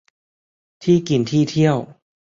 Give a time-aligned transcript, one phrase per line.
[0.83, 1.77] ที่กินที่เที่ยว